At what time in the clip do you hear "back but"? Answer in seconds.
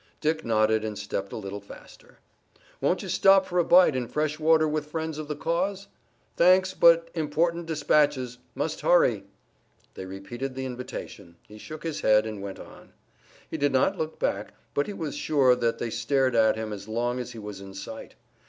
14.17-14.87